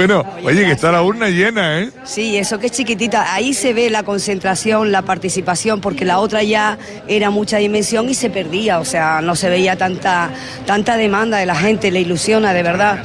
[0.00, 1.90] Bueno, oye, que está la urna llena, ¿eh?
[2.04, 3.34] Sí, eso que es chiquitita.
[3.34, 8.14] Ahí se ve la concentración, la participación, porque la otra ya era mucha dimensión y
[8.14, 8.78] se perdía.
[8.80, 10.30] O sea, no se veía tanta,
[10.64, 13.02] tanta demanda de la gente, le ilusiona de verdad.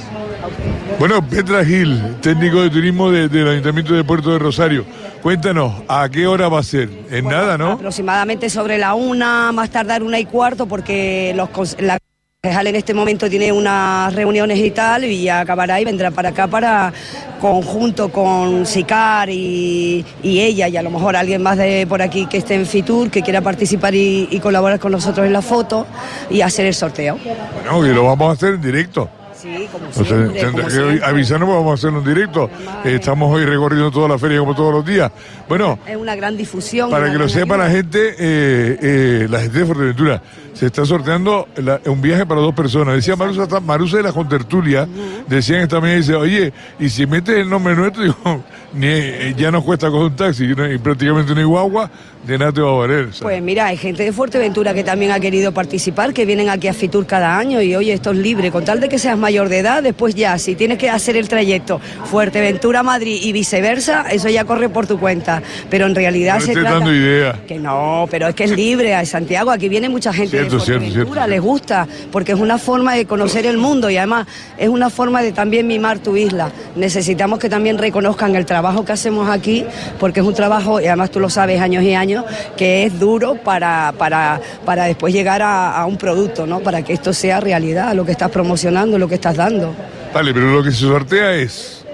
[0.98, 4.86] Bueno, Petra Gil, técnico de turismo de- del Ayuntamiento de Puerto de Rosario.
[5.22, 6.88] Cuéntanos, ¿a qué hora va a ser?
[7.12, 7.72] En nada, ¿no?
[7.74, 11.50] Aproximadamente sobre la una, más tardar una y cuarto, porque los,
[11.82, 11.98] la
[12.46, 16.30] concejal en este momento tiene unas reuniones y tal, y ya acabará y vendrá para
[16.30, 16.94] acá para
[17.42, 22.28] conjunto con SICAR y, y ella, y a lo mejor alguien más de por aquí
[22.28, 25.88] que esté en Fitur, que quiera participar y, y colaborar con nosotros en la foto
[26.30, 27.18] y hacer el sorteo.
[27.64, 29.10] Bueno, que lo vamos a hacer en directo.
[29.42, 31.06] Sí, como O sea, siempre, tendrá como que siempre.
[31.06, 32.50] avisarnos, vamos a hacerlo en directo.
[32.84, 35.12] Eh, Estamos hoy recorriendo toda la feria como todos los días.
[35.50, 36.90] Bueno, Es una gran difusión.
[36.90, 40.22] para que lo sepa la gente, eh, eh, la gente de Fuerteventura,
[40.56, 42.96] se está sorteando la- un viaje para dos personas.
[42.96, 44.88] Decía Marusa, Marusa de la Contertulia,
[45.28, 49.64] decían esta mañana, dice, oye, y si metes el nombre nuestro, digo, ni, ya nos
[49.64, 51.92] cuesta coger un taxi y prácticamente una guagua,
[52.26, 53.02] de nada te va a valer.
[53.06, 53.22] ¿sabes?
[53.22, 56.74] Pues mira, hay gente de Fuerteventura que también ha querido participar, que vienen aquí a
[56.74, 59.60] Fitur cada año y oye, esto es libre, con tal de que seas mayor de
[59.60, 64.70] edad, después ya, si tienes que hacer el trayecto Fuerteventura-Madrid y viceversa, eso ya corre
[64.70, 65.44] por tu cuenta.
[65.70, 66.72] Pero en realidad No se trata...
[66.72, 67.40] dando idea.
[67.48, 70.82] Que no, pero es que es libre, a Santiago, aquí viene mucha gente Cierto, cierto,
[70.86, 71.30] Fuerteventura, cierto.
[71.36, 75.22] les gusta, porque es una forma de conocer el mundo y además es una forma
[75.22, 76.50] de también mimar tu isla.
[76.76, 79.66] Necesitamos que también reconozcan el trabajo que hacemos aquí,
[80.00, 82.26] porque es un trabajo, y además tú lo sabes años y años,
[82.58, 86.60] que es duro para, para, para después llegar a, a un producto, ¿no?
[86.60, 89.74] Para que esto sea realidad, lo que estás promocionando, lo que estás dando.
[90.14, 91.86] Vale, pero lo que se sortea es...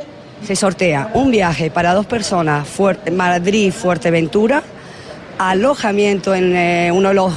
[0.46, 4.64] Se sortea un viaje para dos personas, Fuerte- Madrid-Fuerteventura,
[5.38, 7.34] alojamiento en eh, uno de los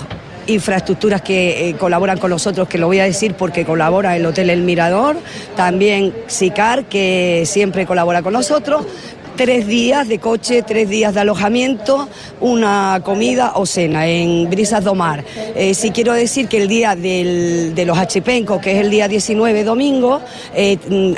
[0.46, 4.50] infraestructuras que eh, colaboran con nosotros, que lo voy a decir porque colabora el Hotel
[4.50, 5.16] El Mirador,
[5.56, 8.86] también SICAR, que siempre colabora con nosotros,
[9.36, 12.08] tres días de coche, tres días de alojamiento,
[12.40, 15.24] una comida o cena en Brisas do Mar.
[15.54, 19.64] Eh, sí quiero decir que el día de los Achipencos, que es el día 19
[19.64, 20.20] domingo,
[20.54, 21.14] eh, mm,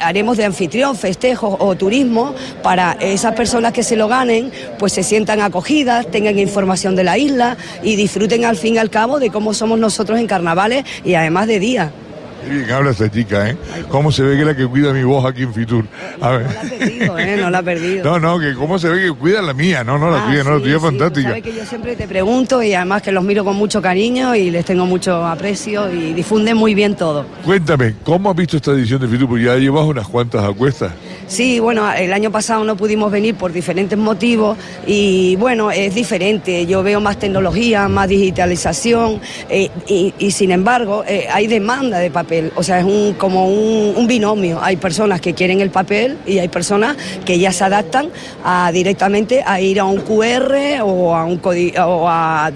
[0.00, 5.02] haremos de anfitrión festejos o turismo para esas personas que se lo ganen, pues se
[5.02, 9.30] sientan acogidas, tengan información de la isla y disfruten al fin y al cabo de
[9.30, 11.92] cómo somos nosotros en carnavales y además de día.
[12.44, 13.56] Qué bien habla esta chica, ¿eh?
[13.88, 15.84] ¿Cómo se ve que es la que cuida mi voz aquí en Fitur?
[16.20, 16.46] A ver.
[16.46, 17.36] No la ha perdido, ¿eh?
[17.36, 18.04] No la ha perdido.
[18.04, 20.44] No, no, que cómo se ve que cuida la mía, no, no la Ah, tuya,
[20.44, 21.28] no, la sí, tuya es sí, fantástica.
[21.28, 24.50] Sabe que yo siempre te pregunto y además que los miro con mucho cariño y
[24.50, 27.26] les tengo mucho aprecio y difunden muy bien todo.
[27.44, 29.28] Cuéntame, ¿cómo has visto esta edición de Fitur?
[29.28, 30.92] Porque ya llevas unas cuantas acuestas.
[31.30, 36.66] Sí, bueno, el año pasado no pudimos venir por diferentes motivos y bueno, es diferente.
[36.66, 42.50] Yo veo más tecnología, más digitalización eh, y, sin embargo eh, hay demanda de papel.
[42.56, 44.58] O sea, es un, como un, binomio.
[44.60, 48.08] Hay personas que quieren el papel y hay personas que ya se adaptan
[48.42, 51.40] a, directamente a ir a un QR o a, un
[51.78, 52.50] o a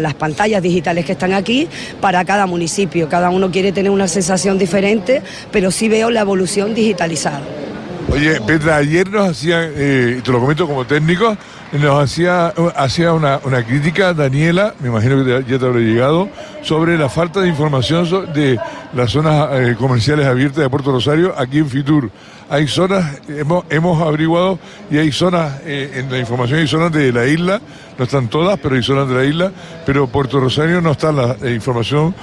[0.00, 1.68] las pantallas digitales que están aquí
[2.00, 3.08] para cada municipio.
[3.08, 7.61] Cada uno quiere tener una sensación diferente, pero sí veo la evolución digitalizada.
[8.10, 11.36] Oye, Petra, ayer nos hacía, eh, te lo comento como técnico,
[11.72, 16.28] nos hacía, hacía una, una, crítica, Daniela, me imagino que ya te habrá llegado,
[16.62, 18.58] sobre la falta de información de
[18.92, 22.10] las zonas eh, comerciales abiertas de Puerto Rosario aquí en Fitur.
[22.50, 24.58] Hay zonas, hemos, hemos averiguado
[24.90, 27.62] y hay zonas, eh, en la información hay zonas de la isla,
[27.96, 29.52] no están todas, pero hay zonas de la isla,
[29.86, 32.14] pero Puerto Rosario no está la, la información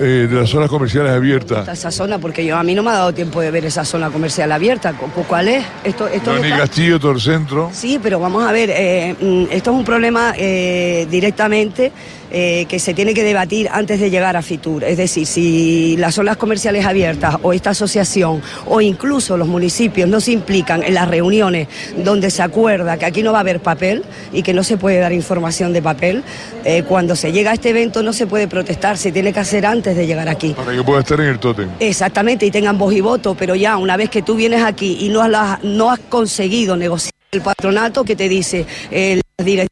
[0.00, 1.60] eh, de las zonas comerciales abiertas.
[1.60, 3.84] Está esa zona, porque yo a mí no me ha dado tiempo de ver esa
[3.86, 4.92] zona comercial abierta.
[5.28, 5.64] ¿Cuál es?
[5.84, 6.58] Esto, esto no está...
[6.58, 7.70] Castillo, Torcentro.
[7.72, 11.92] Sí, pero vamos a ver, eh, esto es un problema eh, directamente
[12.30, 14.84] eh, que se tiene que debatir antes de llegar a Fitur.
[14.84, 20.20] Es decir, si las zonas comerciales abiertas o esta asociación o incluso los municipios no
[20.20, 24.04] se implican en las reuniones donde se acuerda que aquí no va a haber papel
[24.32, 26.22] y que no se puede dar información de papel,
[26.64, 29.66] eh, cuando se llega a este evento no se puede protestar, se tiene que hacer
[29.66, 30.54] antes de llegar aquí.
[30.54, 31.68] Para que pueda estar en el tótem.
[31.80, 35.08] Exactamente, y tengan voz y voto, pero ya una vez que tú vienes aquí y
[35.08, 39.70] no has, no has conseguido negociar el patronato que te dice el director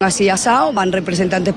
[0.00, 1.54] así asado, van representantes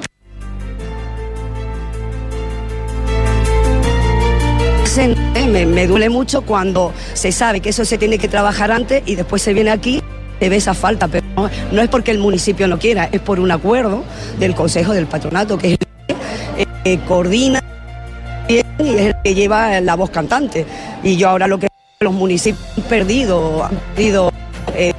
[5.00, 9.16] Me, me, duele mucho cuando se sabe que eso se tiene que trabajar antes y
[9.16, 10.02] después se viene aquí,
[10.42, 11.26] se ve esa falta, pero
[11.72, 14.04] no, es porque el municipio no quiera, es por un acuerdo
[14.40, 17.64] del Consejo del Patronato, que es el que eh, coordina
[18.50, 20.66] y es el que lleva la voz cantante.
[21.02, 21.70] Y yo ahora lo que
[22.02, 24.34] los municipios han perdido, han perdido
[24.76, 24.92] eh,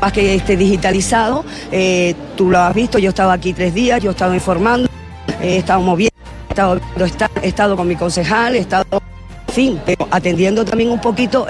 [0.00, 4.02] más que esté digitalizado, eh, tú lo has visto, yo he estado aquí tres días,
[4.02, 4.88] yo he estado informando,
[5.42, 6.12] he estado moviendo.
[6.48, 6.80] He estado,
[7.42, 9.01] he estado con mi concejal, he estado,
[9.52, 11.46] fin, pero atendiendo también un poquito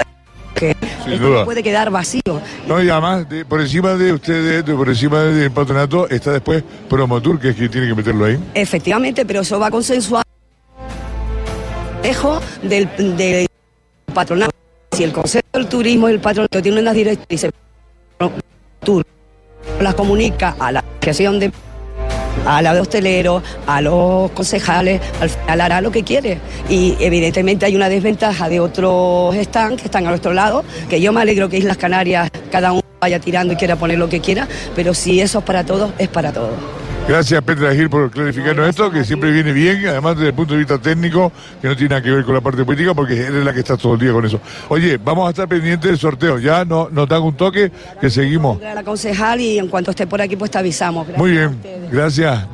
[0.55, 2.41] que Sin Esto puede quedar vacío.
[2.69, 6.63] No, y además, de- por encima de ustedes, de- por encima del patronato, está después
[6.89, 8.39] Promotur, que es quien tiene que meterlo ahí.
[8.55, 10.23] Efectivamente, pero eso va consensuado
[12.03, 13.47] dejo del, del
[14.13, 14.53] patronato.
[14.93, 17.51] Si el Consejo del Turismo y el patronato tienen unas directrices,
[19.81, 21.53] las comunica a la asociación de
[22.47, 26.39] a la de hosteleros, a los concejales, al final hará lo que quiere.
[26.69, 31.13] Y evidentemente hay una desventaja de otros stands que están a nuestro lado, que yo
[31.13, 34.47] me alegro que Islas Canarias cada uno vaya tirando y quiera poner lo que quiera,
[34.77, 36.82] pero si eso es para todos, es para todos.
[37.09, 40.61] Gracias, Petra Gil, por clarificarnos esto, que siempre viene bien, además desde el punto de
[40.61, 43.53] vista técnico, que no tiene nada que ver con la parte política, porque eres la
[43.53, 44.41] que está todo el día con eso.
[44.69, 46.39] Oye, vamos a estar pendientes del sorteo.
[46.39, 48.63] Ya no, nos dan un toque, que seguimos.
[48.63, 51.07] A la concejal y en cuanto esté por aquí, pues te avisamos.
[51.07, 51.61] Gracias Muy bien,
[51.91, 52.47] gracias.